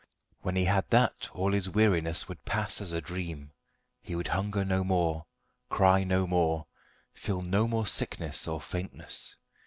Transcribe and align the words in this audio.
When 0.41 0.55
he 0.55 0.65
had 0.65 0.89
that 0.89 1.29
all 1.31 1.51
his 1.51 1.69
weariness 1.69 2.27
would 2.27 2.43
pass 2.43 2.81
as 2.81 2.91
a 2.91 3.01
dream; 3.01 3.51
he 4.01 4.15
would 4.15 4.29
hunger 4.29 4.65
no 4.65 4.83
more, 4.83 5.27
cry 5.69 6.03
no 6.03 6.25
more, 6.25 6.65
feel 7.13 7.43
no 7.43 7.67
more 7.67 7.85
sickness 7.85 8.47
or 8.47 8.59
faintness. 8.59 9.35